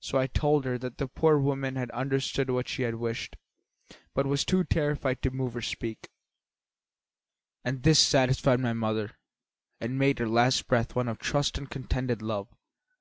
[0.00, 3.36] So I told her that the poor woman had understood what she wished,
[4.16, 6.08] but was too terrified to move or speak;
[7.64, 9.16] and this satisfied my mother
[9.80, 12.48] and made her last breath one of trust and contented love.